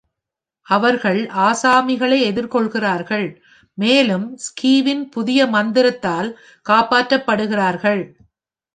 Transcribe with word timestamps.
அவர்கள் 0.67 1.19
ஆசாமிகளை 1.41 2.19
எதிர்கொள்கிறார்கள், 2.29 3.27
மேலும் 3.77 4.25
ஸ்கீவின் 4.45 5.03
புதிய 5.09 5.45
மந்திரத்தால் 5.47 6.29
காப்பாற்றப்படுகிறார்கள். 6.69 8.03